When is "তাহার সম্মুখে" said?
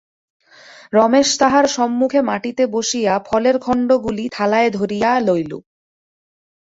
1.39-2.19